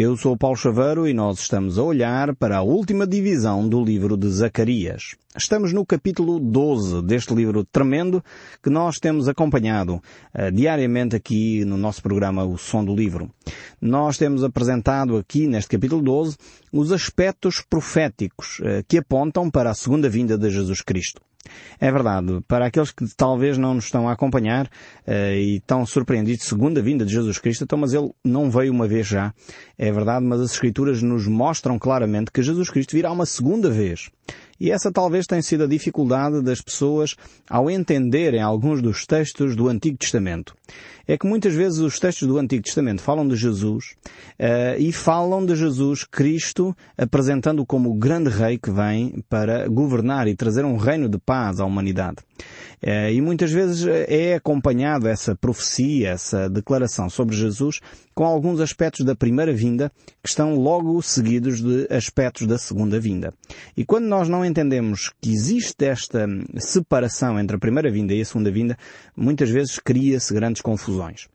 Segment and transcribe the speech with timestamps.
[0.00, 4.16] Eu sou Paulo Chaveiro e nós estamos a olhar para a última divisão do livro
[4.16, 5.16] de Zacarias.
[5.36, 8.22] Estamos no capítulo 12 deste livro tremendo
[8.62, 13.28] que nós temos acompanhado uh, diariamente aqui no nosso programa O Som do Livro.
[13.80, 16.36] Nós temos apresentado aqui neste capítulo 12
[16.72, 21.20] os aspectos proféticos uh, que apontam para a segunda vinda de Jesus Cristo.
[21.80, 26.44] É verdade, para aqueles que talvez não nos estão a acompanhar uh, e estão surpreendidos,
[26.44, 29.32] segunda vinda de Jesus Cristo, então, mas ele não veio uma vez já.
[29.76, 34.10] É verdade, mas as Escrituras nos mostram claramente que Jesus Cristo virá uma segunda vez.
[34.60, 37.14] E essa talvez tenha sido a dificuldade das pessoas
[37.48, 40.54] ao entenderem alguns dos textos do Antigo Testamento.
[41.06, 43.94] É que muitas vezes os textos do Antigo Testamento falam de Jesus
[44.38, 50.28] uh, e falam de Jesus Cristo apresentando-o como o grande rei que vem para governar
[50.28, 52.16] e trazer um reino de paz à humanidade.
[52.82, 57.80] Uh, e muitas vezes é acompanhado essa profecia, essa declaração sobre Jesus
[58.18, 63.32] com alguns aspectos da primeira vinda que estão logo seguidos de aspectos da segunda vinda.
[63.76, 68.24] E quando nós não entendemos que existe esta separação entre a primeira vinda e a
[68.24, 68.76] segunda vinda,
[69.16, 71.28] muitas vezes cria-se grandes confusões.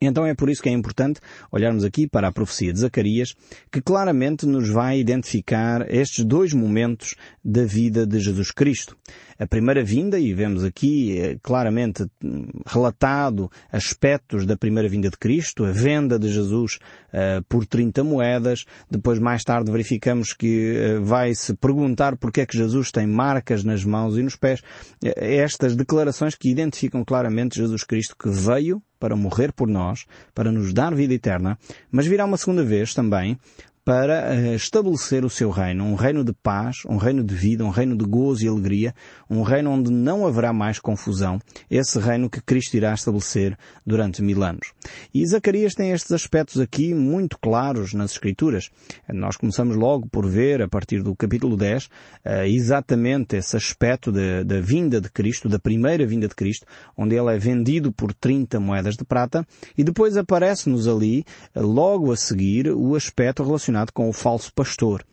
[0.00, 3.34] Então é por isso que é importante olharmos aqui para a profecia de Zacarias,
[3.72, 8.94] que claramente nos vai identificar estes dois momentos da vida de Jesus Cristo.
[9.38, 15.16] A primeira vinda, e vemos aqui eh, claramente hum, relatado aspectos da primeira vinda de
[15.16, 16.78] Cristo, a venda de Jesus
[17.12, 22.56] uh, por 30 moedas, depois mais tarde verificamos que uh, vai-se perguntar porque é que
[22.56, 24.62] Jesus tem marcas nas mãos e nos pés.
[25.02, 30.72] Estas declarações que identificam claramente Jesus Cristo que veio para morrer por nós, para nos
[30.72, 31.58] dar vida eterna,
[31.90, 33.38] mas virá uma segunda vez também
[33.86, 37.70] para eh, estabelecer o seu reino, um reino de paz, um reino de vida, um
[37.70, 38.92] reino de gozo e alegria,
[39.30, 41.38] um reino onde não haverá mais confusão,
[41.70, 44.72] esse reino que Cristo irá estabelecer durante mil anos.
[45.14, 48.70] E Zacarias tem estes aspectos aqui muito claros nas Escrituras.
[49.08, 51.88] Nós começamos logo por ver, a partir do capítulo 10,
[52.24, 57.32] eh, exatamente esse aspecto da vinda de Cristo, da primeira vinda de Cristo, onde ele
[57.32, 59.46] é vendido por 30 moedas de prata,
[59.78, 65.04] e depois aparece-nos ali, logo a seguir, o aspecto relacionado relacionado com o falso pastor,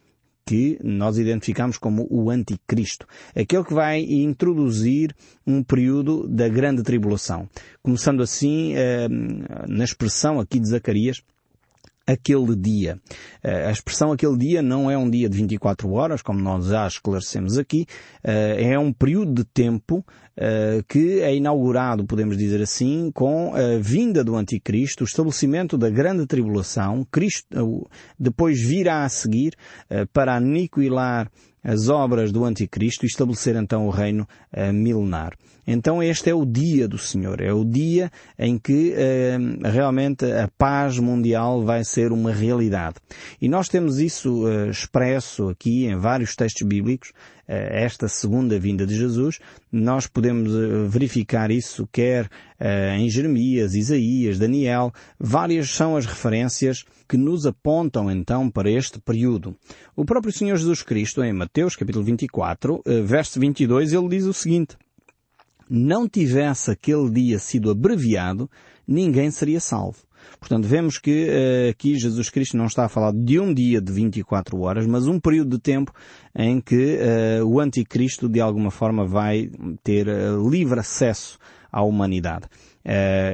[0.46, 5.16] que nós identificamos como o anticristo, aquele que vai introduzir
[5.46, 7.50] um período da grande tribulação.
[7.81, 9.07] Começando assim, eh,
[9.68, 11.22] na expressão aqui de Zacarias,
[12.06, 13.00] aquele dia.
[13.41, 16.88] Eh, a expressão aquele dia não é um dia de 24 horas, como nós já
[16.88, 17.86] esclarecemos aqui,
[18.24, 20.06] eh, é um período de tempo
[20.36, 25.90] eh, que é inaugurado, podemos dizer assim, com a vinda do Anticristo, o estabelecimento da
[25.90, 27.88] grande tribulação, Cristo
[28.19, 29.56] depois virá a seguir
[30.12, 31.30] para aniquilar
[31.63, 35.34] as obras do Anticristo e estabelecer então o reino uh, milenar.
[35.66, 40.50] Então este é o dia do Senhor, é o dia em que uh, realmente a
[40.57, 42.96] paz mundial vai ser uma realidade.
[43.41, 47.13] E nós temos isso uh, expresso aqui em vários textos bíblicos,
[47.48, 49.40] esta segunda vinda de Jesus.
[49.72, 50.52] Nós podemos
[50.88, 52.30] verificar isso quer
[52.98, 54.94] em Jeremias, Isaías, Daniel.
[55.20, 59.56] Várias são as referências que nos apontam então para este período.
[59.96, 64.78] O próprio Senhor Jesus Cristo, em Mateus capítulo 24, verso 22, ele diz o seguinte,
[65.70, 68.50] não tivesse aquele dia sido abreviado,
[68.88, 69.98] ninguém seria salvo.
[70.39, 73.91] Portanto, vemos que uh, aqui Jesus Cristo não está a falar de um dia de
[73.91, 75.94] 24 horas, mas um período de tempo
[76.35, 79.50] em que uh, o anticristo de alguma forma vai
[79.83, 81.38] ter uh, livre acesso
[81.72, 82.45] à humanidade.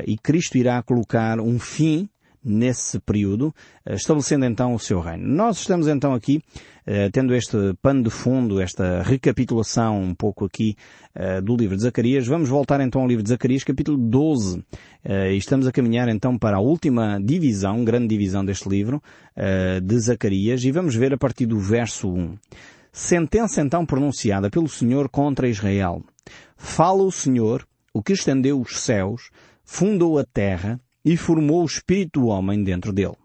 [0.07, 2.07] e Cristo irá colocar um fim
[2.43, 3.53] nesse período,
[3.85, 5.27] eh, estabelecendo então o seu reino.
[5.27, 6.41] Nós estamos então aqui,
[6.85, 10.75] eh, tendo este pano de fundo, esta recapitulação um pouco aqui
[11.13, 14.63] eh, do livro de Zacarias, vamos voltar então ao livro de Zacarias, capítulo 12.
[15.05, 19.01] E estamos a caminhar então para a última divisão, grande divisão deste livro
[19.81, 22.37] de Zacarias, e vamos ver a partir do verso 1.
[22.91, 26.03] Sentença então pronunciada pelo Senhor contra Israel.
[26.57, 29.29] Fala o Senhor, o que estendeu os céus,
[29.63, 33.15] fundou a terra, e formou o espírito do homem dentro dele.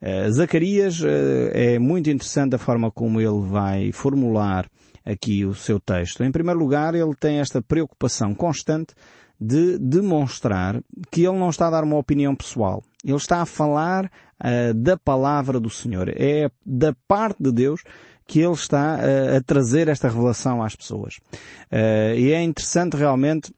[0.00, 1.06] Uh, Zacarias uh,
[1.52, 4.68] é muito interessante a forma como ele vai formular
[5.04, 6.22] aqui o seu texto.
[6.22, 8.94] Em primeiro lugar, ele tem esta preocupação constante
[9.40, 12.82] de demonstrar que ele não está a dar uma opinião pessoal.
[13.04, 16.08] Ele está a falar uh, da palavra do Senhor.
[16.08, 17.82] É da parte de Deus
[18.26, 18.96] que ele está
[19.36, 21.20] a trazer esta revelação às pessoas.
[22.16, 23.52] e é interessante realmente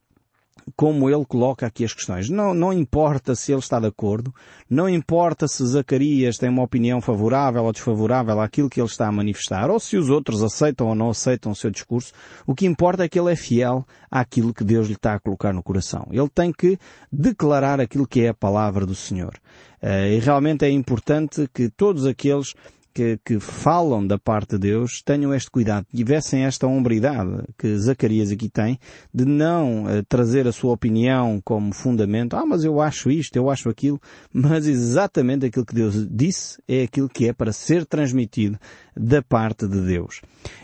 [0.76, 2.28] como ele coloca aqui as questões.
[2.28, 4.34] Não, não importa se ele está de acordo,
[4.68, 9.12] não importa se Zacarias tem uma opinião favorável ou desfavorável àquilo que ele está a
[9.12, 12.12] manifestar, ou se os outros aceitam ou não aceitam o seu discurso,
[12.46, 15.52] o que importa é que ele é fiel àquilo que Deus lhe está a colocar
[15.52, 16.06] no coração.
[16.10, 16.78] Ele tem que
[17.12, 19.34] declarar aquilo que é a palavra do Senhor.
[19.80, 22.54] Eh, e realmente é importante que todos aqueles
[22.92, 28.30] que, que, falam da parte de Deus tenham este cuidado, tivessem esta hombridade que Zacarias
[28.30, 28.78] aqui tem,
[29.12, 33.50] de não uh, trazer a sua opinião como fundamento, ah, mas eu acho isto, eu
[33.50, 34.00] acho aquilo,
[34.32, 38.58] mas exatamente aquilo que Deus disse é aquilo que é para ser transmitido
[38.96, 40.20] da parte de Deus.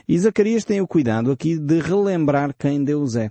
[0.09, 3.31] E Zacarias tem o cuidado aqui de relembrar quem Deus é.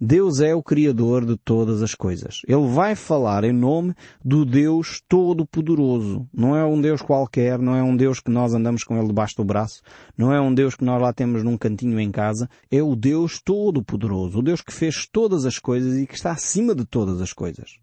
[0.00, 2.42] Deus é o Criador de todas as coisas.
[2.46, 3.94] Ele vai falar em nome
[4.24, 6.28] do Deus Todo-Poderoso.
[6.32, 9.36] Não é um Deus qualquer, não é um Deus que nós andamos com ele debaixo
[9.36, 9.82] do braço,
[10.16, 12.48] não é um Deus que nós lá temos num cantinho em casa.
[12.70, 16.74] É o Deus Todo-Poderoso, o Deus que fez todas as coisas e que está acima
[16.74, 17.78] de todas as coisas.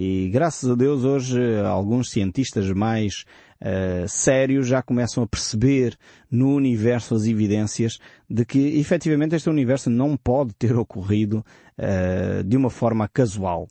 [0.00, 3.24] E graças a Deus hoje alguns cientistas mais
[3.62, 5.96] uh, sérios já começam a perceber
[6.30, 11.44] no universo as evidências de que efetivamente este universo não pode ter ocorrido
[11.78, 13.68] uh, de uma forma casual.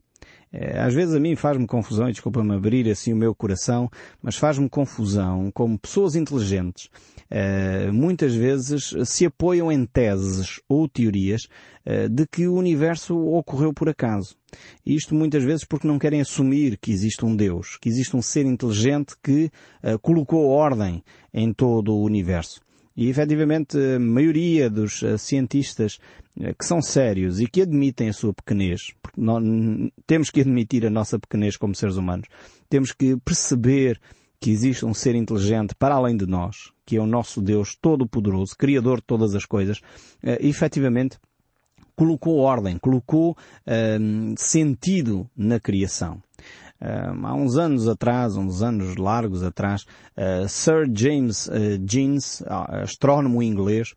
[0.60, 3.88] Eh, às vezes a mim faz-me confusão, e desculpa-me abrir assim o meu coração,
[4.24, 6.90] mas faz-me confusão como pessoas inteligentes
[7.32, 11.44] uh, muitas vezes se apoiam em teses ou teorias
[11.86, 14.36] uh, de que o universo ocorreu por acaso.
[14.84, 18.46] Isto muitas vezes porque não querem assumir que existe um Deus, que existe um ser
[18.46, 19.52] inteligente que
[19.84, 22.62] uh, colocou ordem em todo o universo.
[22.96, 26.00] E efetivamente a maioria dos cientistas
[26.58, 29.44] que são sérios e que admitem a sua pequenez, porque nós
[30.06, 32.28] temos que admitir a nossa pequenez como seres humanos,
[32.70, 34.00] temos que perceber
[34.40, 38.56] que existe um ser inteligente para além de nós, que é o nosso Deus Todo-Poderoso,
[38.56, 41.18] Criador de todas as coisas, uh, efetivamente
[41.96, 46.22] colocou ordem, colocou uh, sentido na criação.
[46.80, 49.84] Uh, há uns anos atrás, uns anos largos atrás,
[50.16, 53.96] uh, Sir James uh, Jeans, astrónomo inglês,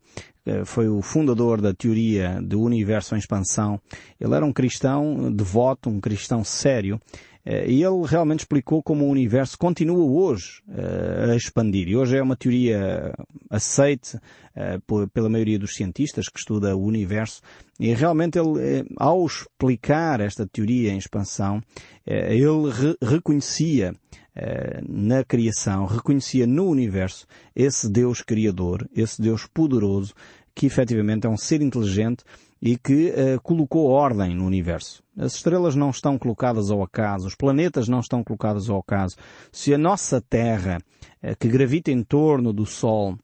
[0.65, 3.79] foi o fundador da teoria do universo em expansão.
[4.19, 9.09] Ele era um cristão devoto, um cristão sério, eh, e ele realmente explicou como o
[9.09, 11.87] universo continua hoje eh, a expandir.
[11.87, 13.13] E hoje é uma teoria
[13.49, 14.19] aceite
[14.55, 14.79] eh,
[15.13, 17.41] pela maioria dos cientistas que estuda o universo.
[17.79, 21.61] E realmente ele, ao explicar esta teoria em expansão,
[22.05, 23.95] ele re reconhecia
[24.87, 30.13] na criação, reconhecia no universo esse Deus criador, esse Deus poderoso,
[30.53, 32.23] que efetivamente é um ser inteligente
[32.61, 35.03] e que uh, colocou ordem no universo.
[35.17, 39.15] As estrelas não estão colocadas ao acaso, os planetas não estão colocados ao acaso.
[39.51, 40.77] Se a nossa Terra,
[41.23, 43.17] uh, que gravita em torno do Sol,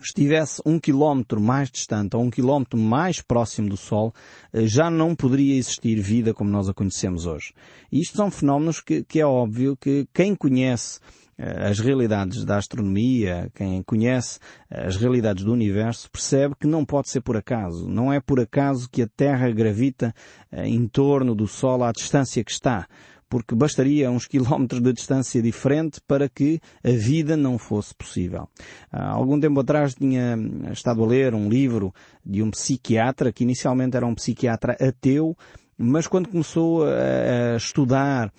[0.00, 4.14] estivesse um quilómetro mais distante ou um quilómetro mais próximo do Sol,
[4.54, 7.52] uh, já não poderia existir vida como nós a conhecemos hoje.
[7.90, 11.00] E isto são fenómenos que, que é óbvio que quem conhece
[11.40, 14.38] as realidades da astronomia, quem conhece
[14.70, 17.88] as realidades do universo, percebe que não pode ser por acaso.
[17.88, 20.14] Não é por acaso que a Terra gravita
[20.52, 22.86] eh, em torno do Sol à distância que está
[23.30, 28.48] porque bastaria uns quilómetros de distância diferente para que a vida não fosse possível.
[28.90, 30.36] Há algum tempo atrás tinha
[30.72, 31.94] estado a ler um livro
[32.26, 35.36] de um psiquiatra que inicialmente era um psiquiatra ateu,
[35.78, 38.32] mas quando começou a estudar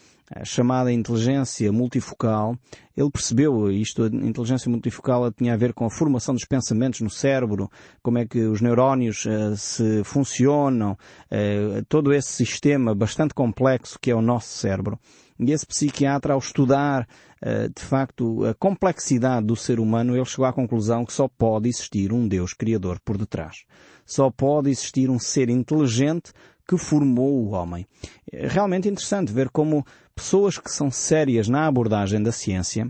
[0.43, 2.55] chamada inteligência multifocal,
[2.95, 7.09] ele percebeu isto, a inteligência multifocal tinha a ver com a formação dos pensamentos no
[7.09, 7.69] cérebro,
[8.01, 14.11] como é que os neurónios uh, se funcionam, uh, todo esse sistema bastante complexo que
[14.11, 14.99] é o nosso cérebro.
[15.39, 17.07] E esse psiquiatra, ao estudar,
[17.41, 21.67] uh, de facto, a complexidade do ser humano, ele chegou à conclusão que só pode
[21.67, 23.65] existir um Deus Criador por detrás.
[24.05, 26.31] Só pode existir um ser inteligente
[26.67, 27.85] que formou o homem.
[28.31, 32.89] É realmente interessante ver como pessoas que são sérias na abordagem da ciência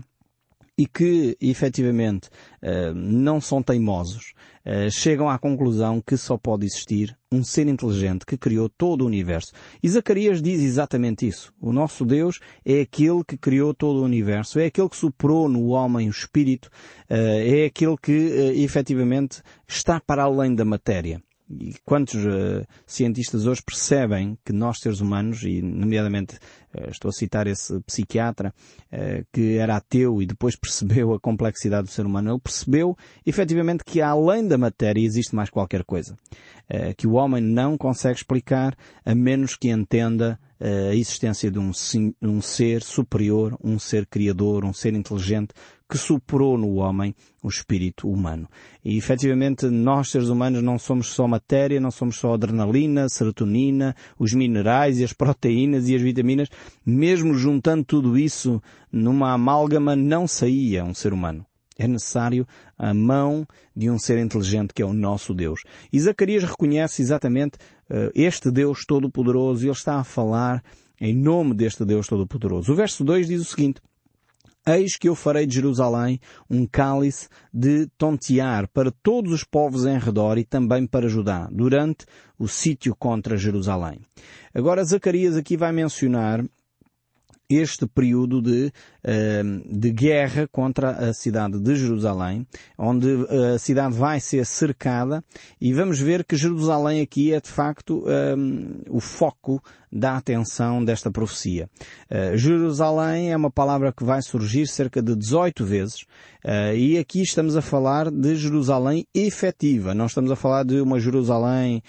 [0.76, 2.28] e que efetivamente
[2.62, 4.32] eh, não são teimosos,
[4.64, 9.06] eh, chegam à conclusão que só pode existir um ser inteligente que criou todo o
[9.06, 9.52] universo.
[9.82, 11.52] E Zacarias diz exatamente isso.
[11.60, 15.68] O nosso Deus é aquele que criou todo o universo, é aquele que soprou no
[15.68, 16.70] homem o espírito,
[17.08, 18.12] eh, é aquele que
[18.56, 21.22] efetivamente está para além da matéria.
[21.60, 26.38] E quantos uh, cientistas hoje percebem que nós, seres humanos, e nomeadamente
[26.88, 28.54] estou a citar esse psiquiatra
[29.32, 32.32] que era ateu e depois percebeu a complexidade do ser humano.
[32.32, 36.16] Ele percebeu efetivamente que além da matéria existe mais qualquer coisa.
[36.96, 41.72] Que o homem não consegue explicar a menos que entenda a existência de um,
[42.22, 45.52] um ser superior, um ser criador, um ser inteligente
[45.92, 48.48] que superou no homem o espírito humano.
[48.82, 54.32] E efetivamente nós seres humanos não somos só matéria, não somos só adrenalina, serotonina, os
[54.32, 56.48] minerais e as proteínas e as vitaminas.
[56.84, 61.46] Mesmo juntando tudo isso numa amálgama não saía um ser humano.
[61.78, 62.46] É necessário
[62.78, 65.62] a mão de um ser inteligente que é o nosso Deus.
[65.92, 67.56] E Zacarias reconhece exatamente
[67.90, 70.62] uh, este Deus Todo-Poderoso e ele está a falar
[71.00, 72.72] em nome deste Deus Todo-Poderoso.
[72.72, 73.80] O verso 2 diz o seguinte,
[74.64, 79.98] Eis que eu farei de Jerusalém um cálice de tontear para todos os povos em
[79.98, 82.06] redor e também para Judá, durante
[82.38, 84.00] o sítio contra Jerusalém.
[84.54, 86.44] Agora Zacarias aqui vai mencionar
[87.56, 88.72] este período de,
[89.04, 92.46] ehm, de guerra contra a cidade de Jerusalém,
[92.78, 95.24] onde eh, a cidade vai ser cercada
[95.60, 101.10] e vamos ver que Jerusalém aqui é de facto ehm, o foco da atenção desta
[101.10, 101.68] profecia.
[102.10, 106.02] Uh, Jerusalém é uma palavra que vai surgir cerca de 18 vezes
[106.44, 109.94] uh, e aqui estamos a falar de Jerusalém efetiva.
[109.94, 111.82] Não estamos a falar de uma Jerusalém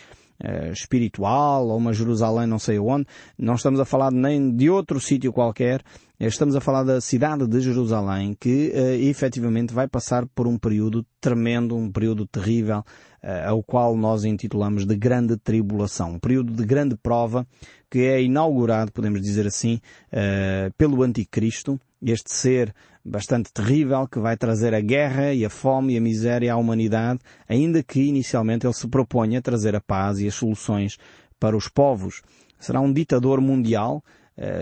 [0.44, 3.06] uh, espiritual ou uma Jerusalém não sei onde.
[3.38, 5.82] Não estamos a falar nem de outro sítio qualquer.
[6.20, 11.06] Estamos a falar da cidade de Jerusalém que uh, efetivamente vai passar por um período
[11.20, 12.80] tremendo, um período terrível,
[13.24, 16.14] uh, ao qual nós intitulamos de grande tribulação.
[16.14, 17.46] Um período de grande prova
[17.90, 19.80] que é inaugurado, podemos dizer assim,
[20.12, 21.80] uh, pelo Anticristo,
[22.12, 26.54] este ser bastante terrível que vai trazer a guerra e a fome e a miséria
[26.54, 30.98] à humanidade, ainda que inicialmente ele se proponha trazer a paz e as soluções
[31.40, 32.22] para os povos.
[32.60, 34.04] Será um ditador mundial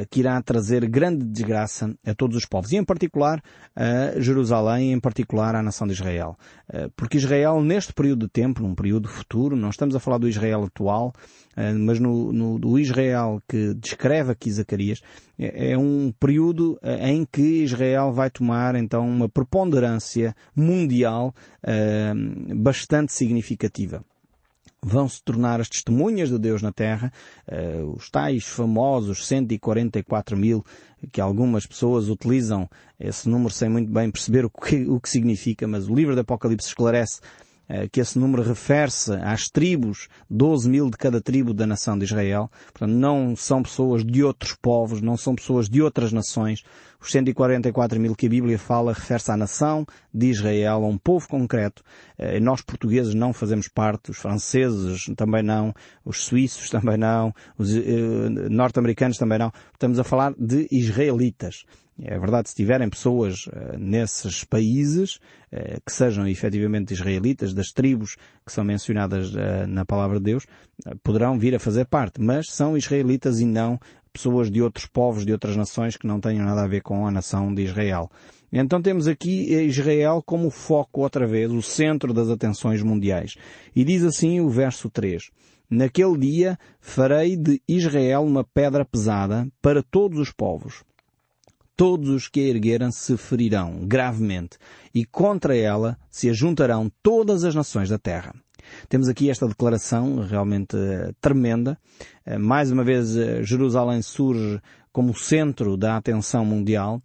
[0.10, 3.42] que irá trazer grande desgraça a todos os povos, e em particular
[3.76, 6.38] a Jerusalém, em particular à nação de Israel.
[6.70, 10.28] Uh, porque Israel, neste período de tempo, num período futuro, não estamos a falar do
[10.28, 11.14] Israel atual,
[11.58, 15.02] uh, mas no, no, do Israel que descreve aqui Zacarias,
[15.40, 21.34] é, é um período em que Israel vai tomar então uma preponderância mundial
[22.56, 24.04] bastante significativa
[24.84, 27.14] vão se tornar as testemunhas de Deus na Terra,
[27.48, 30.66] uh, os tais famosos 144 mil,
[31.12, 32.70] que algumas pessoas utilizam
[33.00, 36.22] esse número sem muito bem perceber o que, o que significa, mas o livro do
[36.22, 37.20] Apocalipse esclarece
[37.70, 42.06] uh, que esse número refere-se às tribos, 12 mil de cada tribo da nação de
[42.06, 42.50] Israel.
[42.74, 46.64] Portanto, não são pessoas de outros povos, não são pessoas de outras nações,
[47.02, 51.28] os 144 mil que a Bíblia fala refere-se à nação de Israel, a um povo
[51.28, 51.84] concreto.
[52.18, 55.74] Eh, nós portugueses não fazemos parte, os franceses também não,
[56.06, 59.52] os suíços também não, os eh, norte-americanos também não.
[59.74, 61.66] Estamos a falar de israelitas.
[62.04, 65.20] É verdade, se tiverem pessoas uh, nesses países
[65.86, 68.16] que sejam efetivamente israelitas, das tribos
[68.46, 69.34] que são mencionadas
[69.68, 70.48] na palavra de Deus,
[71.04, 73.78] poderão vir a fazer parte, mas são israelitas e não
[74.12, 77.12] pessoas de outros povos, de outras nações que não tenham nada a ver com a
[77.12, 78.10] nação de Israel.
[78.52, 83.36] Então temos aqui Israel como foco outra vez, o centro das atenções mundiais.
[83.74, 85.30] E diz assim o verso 3.
[85.70, 90.84] Naquele dia farei de Israel uma pedra pesada para todos os povos.
[91.82, 94.60] Todos os que a ergueram se ferirão gravemente,
[94.94, 98.36] e contra ela se ajuntarão todas as nações da terra.
[98.88, 101.76] Temos aqui esta declaração realmente uh, tremenda.
[102.24, 104.62] Uh, mais uma vez, uh, Jerusalém surge
[104.92, 107.02] como centro da atenção mundial.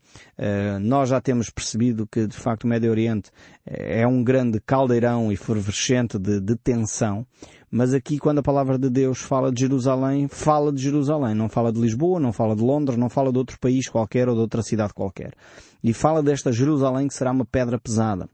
[0.82, 3.30] nós já temos percebido que, de facto, o Médio Oriente
[3.64, 7.26] é um grande caldeirão efervescente de, de tensão.
[7.70, 11.34] Mas aqui, quando a palavra de Deus fala de Jerusalém, fala de Jerusalém.
[11.34, 14.34] Não fala de Lisboa, não fala de Londres, não fala de outro país qualquer ou
[14.34, 15.32] de outra cidade qualquer.
[15.82, 18.28] E fala desta Jerusalém que será uma pedra pesada.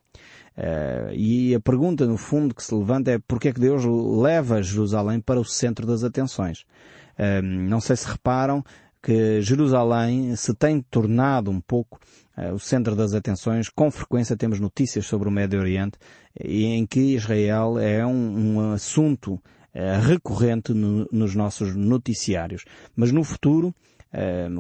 [0.56, 4.62] Uh, e a pergunta, no fundo, que se levanta é porque é que Deus leva
[4.62, 6.60] Jerusalém para o centro das atenções.
[7.18, 8.62] Uh, não sei se reparam
[9.02, 11.98] que Jerusalém se tem tornado um pouco
[12.36, 13.68] uh, o centro das atenções.
[13.68, 15.98] Com frequência temos notícias sobre o Médio Oriente
[16.42, 19.40] e em que Israel é um, um assunto
[20.06, 22.62] recorrente no, nos nossos noticiários.
[22.94, 23.74] Mas no futuro,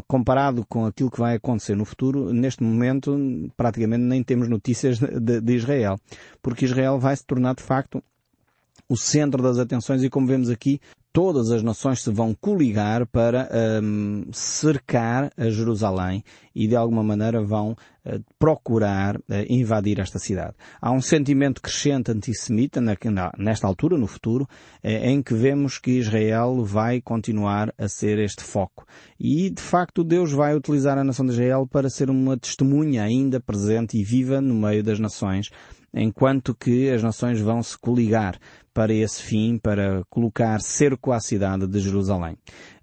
[0.06, 3.18] comparado com aquilo que vai acontecer no futuro, neste momento
[3.56, 5.98] praticamente nem temos notícias de, de Israel,
[6.40, 8.02] porque Israel vai se tornar de facto
[8.88, 10.80] o centro das atenções e como vemos aqui,
[11.12, 13.48] todas as nações se vão coligar para
[13.82, 20.54] um, cercar a Jerusalém e de alguma maneira vão uh, procurar uh, invadir esta cidade.
[20.80, 22.80] Há um sentimento crescente antissemita
[23.38, 24.48] nesta altura, no futuro,
[24.82, 28.86] em que vemos que Israel vai continuar a ser este foco.
[29.18, 33.40] E de facto Deus vai utilizar a nação de Israel para ser uma testemunha ainda
[33.40, 35.50] presente e viva no meio das nações
[35.94, 38.38] enquanto que as nações vão se coligar
[38.74, 42.36] para esse fim, para colocar cerco à cidade de Jerusalém.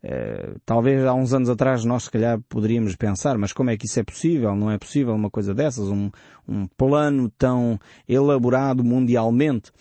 [0.04, 3.86] Uh, talvez há uns anos atrás nós se calhar poderíamos pensar, mas como é que
[3.86, 4.56] isso é possível?
[4.56, 5.88] Não é possível uma coisa dessas?
[5.88, 6.10] Um,
[6.48, 9.72] um plano tão elaborado mundialmente?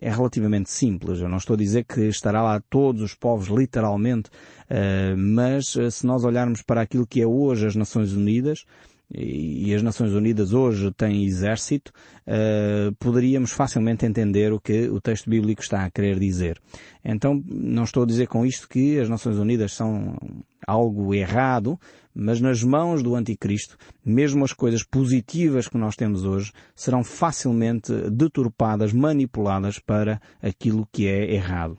[0.00, 1.20] É relativamente simples.
[1.20, 4.30] Eu não estou a dizer que estará lá todos os povos literalmente,
[4.70, 8.64] uh, mas uh, se nós olharmos para aquilo que é hoje as Nações Unidas,
[9.10, 11.92] e as Nações Unidas hoje têm exército,
[12.26, 16.60] uh, poderíamos facilmente entender o que o texto bíblico está a querer dizer.
[17.04, 20.16] Então, não estou a dizer com isto que as Nações Unidas são
[20.66, 21.78] algo errado,
[22.12, 27.92] mas nas mãos do Anticristo, mesmo as coisas positivas que nós temos hoje serão facilmente
[28.10, 31.78] deturpadas, manipuladas para aquilo que é errado.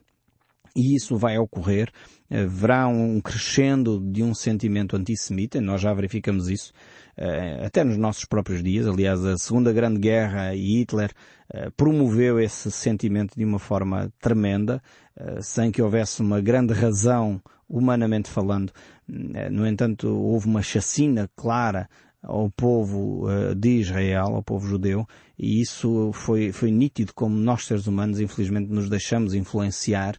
[0.78, 1.90] E isso vai ocorrer,
[2.30, 6.72] haverá um crescendo de um sentimento antissemita, nós já verificamos isso,
[7.18, 8.86] eh, até nos nossos próprios dias.
[8.86, 11.12] Aliás, a Segunda Grande Guerra e Hitler
[11.52, 14.80] eh, promoveu esse sentimento de uma forma tremenda,
[15.16, 18.72] eh, sem que houvesse uma grande razão, humanamente falando.
[19.08, 21.90] No entanto, houve uma chacina clara
[22.22, 25.08] ao povo de Israel, ao povo judeu,
[25.40, 30.18] e isso foi, foi nítido como nós seres humanos, infelizmente, nos deixamos influenciar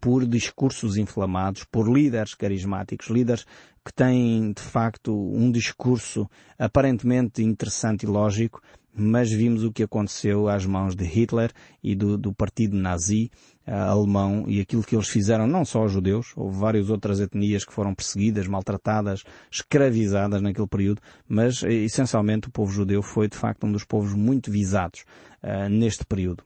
[0.00, 3.44] por discursos inflamados, por líderes carismáticos, líderes
[3.84, 8.62] que têm de facto um discurso aparentemente interessante e lógico,
[8.94, 11.50] mas vimos o que aconteceu às mãos de Hitler
[11.82, 13.30] e do, do partido nazi
[13.66, 17.64] uh, alemão e aquilo que eles fizeram não só aos judeus, houve várias outras etnias
[17.64, 23.36] que foram perseguidas, maltratadas, escravizadas naquele período, mas eh, essencialmente o povo judeu foi de
[23.36, 25.04] facto um dos povos muito visados
[25.42, 26.44] uh, neste período.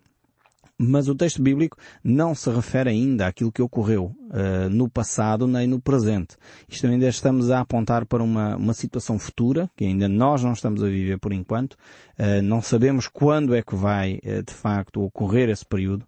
[0.79, 5.67] Mas o texto bíblico não se refere ainda àquilo que ocorreu uh, no passado nem
[5.67, 6.37] no presente.
[6.69, 10.83] Isto ainda estamos a apontar para uma, uma situação futura, que ainda nós não estamos
[10.83, 11.79] a viver por enquanto.
[12.19, 16.05] Uh, não sabemos quando é que vai, uh, de facto, ocorrer esse período,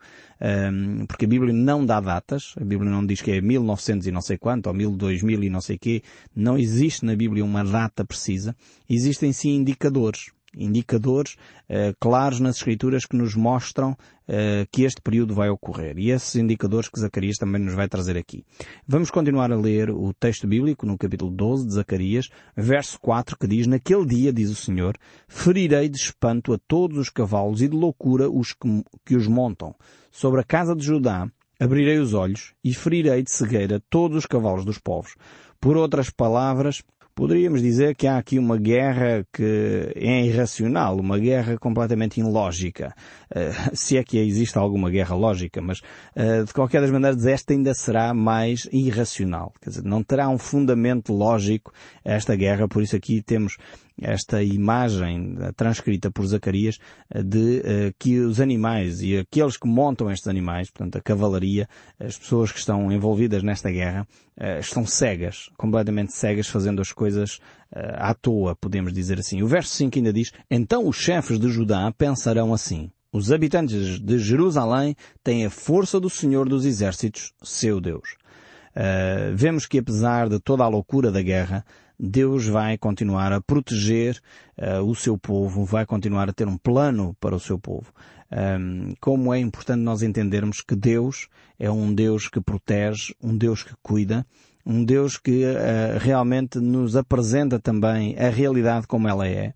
[1.09, 2.55] porque a Bíblia não dá datas.
[2.61, 5.61] A Bíblia não diz que é 1900 e não sei quanto, ou 1200 e não
[5.61, 6.03] sei quê.
[6.37, 8.55] Não existe na Bíblia uma data precisa.
[8.89, 11.37] Existem sim indicadores indicadores
[11.69, 15.99] uh, claros nas Escrituras que nos mostram uh, que este período vai ocorrer.
[15.99, 18.45] E esses indicadores que Zacarias também nos vai trazer aqui.
[18.87, 23.47] Vamos continuar a ler o texto bíblico no capítulo 12 de Zacarias, verso 4, que
[23.47, 24.97] diz, Naquele dia, diz o Senhor,
[25.29, 29.75] ferirei de espanto a todos os cavalos e de loucura os que, que os montam.
[30.11, 34.65] Sobre a casa de Judá abrirei os olhos e ferirei de cegueira todos os cavalos
[34.65, 35.15] dos povos.
[35.61, 36.83] Por outras palavras,
[37.19, 42.95] Poderíamos dizer que há aqui uma guerra que é irracional, uma guerra completamente ilógica.
[43.29, 45.81] Uh, se é que existe alguma guerra lógica, mas
[46.15, 49.53] uh, de qualquer das maneiras esta ainda será mais irracional.
[49.61, 51.73] Quer dizer, não terá um fundamento lógico
[52.05, 53.57] esta guerra, por isso aqui temos
[54.01, 56.79] esta imagem transcrita por Zacarias
[57.25, 62.17] de uh, que os animais e aqueles que montam estes animais, portanto a cavalaria, as
[62.17, 64.07] pessoas que estão envolvidas nesta guerra,
[64.37, 67.37] uh, estão cegas, completamente cegas, fazendo as coisas
[67.73, 69.43] uh, à toa, podemos dizer assim.
[69.43, 74.19] O verso 5 ainda diz, então os chefes de Judá pensarão assim, os habitantes de
[74.19, 78.17] Jerusalém têm a força do Senhor dos Exércitos, seu Deus.
[79.35, 81.65] Vemos que apesar de toda a loucura da guerra,
[81.99, 84.21] Deus vai continuar a proteger
[84.57, 87.93] uh, o seu povo, vai continuar a ter um plano para o seu povo.
[88.31, 93.63] Um, como é importante nós entendermos que Deus é um Deus que protege, um Deus
[93.63, 94.25] que cuida,
[94.65, 99.55] um Deus que uh, realmente nos apresenta também a realidade como ela é.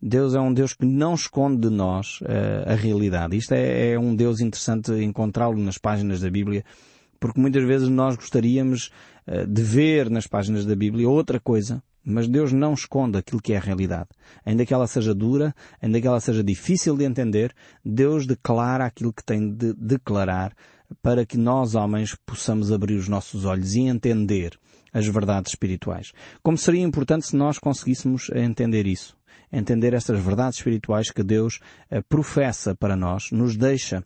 [0.00, 3.36] Deus é um Deus que não esconde de nós uh, a realidade.
[3.36, 6.64] Isto é, é um Deus interessante encontrá-lo nas páginas da Bíblia,
[7.20, 8.90] porque muitas vezes nós gostaríamos
[9.48, 13.56] de ver nas páginas da Bíblia outra coisa, mas Deus não esconde aquilo que é
[13.56, 14.08] a realidade.
[14.44, 19.12] Ainda que ela seja dura, ainda que ela seja difícil de entender, Deus declara aquilo
[19.12, 20.54] que tem de declarar
[21.02, 24.58] para que nós, homens, possamos abrir os nossos olhos e entender
[24.92, 26.12] as verdades espirituais.
[26.42, 29.16] Como seria importante se nós conseguíssemos entender isso
[29.56, 34.04] entender estas verdades espirituais que Deus uh, professa para nós, nos deixa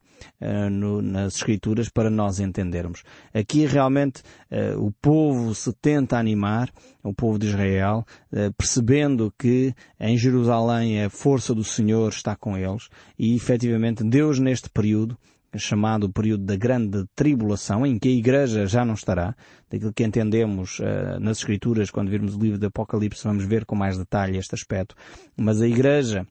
[0.70, 3.04] no, nas Escrituras para nós entendermos.
[3.32, 6.70] Aqui realmente uh, o povo se tenta animar,
[7.02, 8.04] o povo de Israel,
[8.58, 14.68] percebendo que em Jerusalém a força do Senhor está com eles e efetivamente Deus neste
[14.68, 15.16] período
[15.56, 19.34] chamado período da grande tribulação, em que a Igreja já não estará,
[19.70, 23.74] daquilo que entendemos uh, nas Escrituras, quando virmos o livro do Apocalipse, vamos ver com
[23.74, 24.94] mais detalhe este aspecto,
[25.36, 26.26] mas a Igreja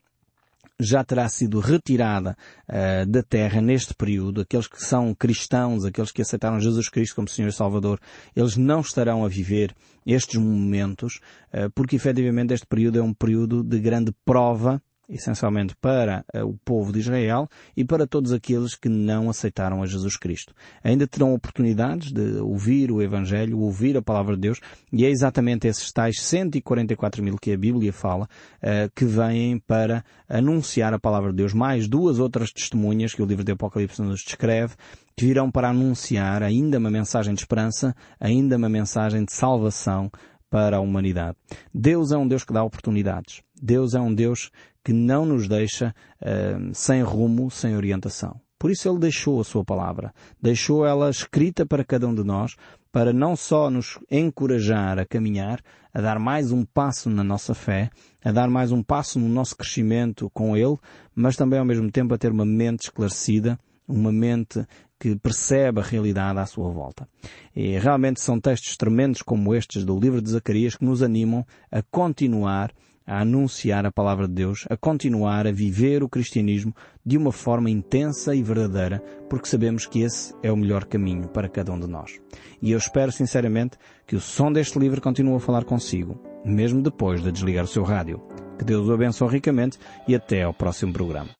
[0.80, 2.36] já terá sido retirada
[2.68, 4.42] uh, da terra neste período.
[4.42, 7.98] Aqueles que são cristãos, aqueles que aceitaram Jesus Cristo como Senhor e Salvador,
[8.36, 9.74] eles não estarão a viver
[10.06, 11.18] estes momentos,
[11.52, 16.54] uh, porque efetivamente este período é um período de grande prova essencialmente para eh, o
[16.64, 20.54] povo de Israel e para todos aqueles que não aceitaram a Jesus Cristo.
[20.84, 24.60] Ainda terão oportunidades de ouvir o Evangelho, ouvir a Palavra de Deus,
[24.92, 28.28] e é exatamente esses tais 144 mil que a Bíblia fala,
[28.60, 33.26] eh, que vêm para anunciar a Palavra de Deus, mais duas outras testemunhas que o
[33.26, 34.74] livro de Apocalipse nos descreve,
[35.16, 40.10] que virão para anunciar ainda uma mensagem de esperança, ainda uma mensagem de salvação
[40.50, 41.36] para a humanidade.
[41.74, 43.42] Deus é um Deus que dá oportunidades.
[43.60, 44.50] Deus é um Deus
[44.84, 48.40] que não nos deixa uh, sem rumo, sem orientação.
[48.58, 50.12] Por isso ele deixou a sua palavra,
[50.42, 52.56] deixou ela escrita para cada um de nós,
[52.90, 55.60] para não só nos encorajar a caminhar,
[55.94, 57.88] a dar mais um passo na nossa fé,
[58.24, 60.76] a dar mais um passo no nosso crescimento com ele,
[61.14, 64.66] mas também ao mesmo tempo a ter uma mente esclarecida, uma mente
[64.98, 67.08] que percebe a realidade à sua volta.
[67.54, 71.80] E realmente são textos tremendos como estes do livro de Zacarias que nos animam a
[71.82, 72.72] continuar
[73.08, 77.70] a anunciar a palavra de Deus, a continuar a viver o cristianismo de uma forma
[77.70, 81.86] intensa e verdadeira, porque sabemos que esse é o melhor caminho para cada um de
[81.86, 82.20] nós.
[82.60, 87.22] E eu espero sinceramente que o som deste livro continue a falar consigo, mesmo depois
[87.22, 88.20] de desligar o seu rádio.
[88.58, 91.30] Que Deus o abençoe ricamente e até ao próximo programa.